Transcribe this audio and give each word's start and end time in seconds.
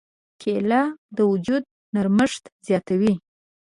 کېله 0.41 0.81
د 1.15 1.17
وجود 1.31 1.63
نرمښت 1.95 2.43
زیاتوي. 2.67 3.13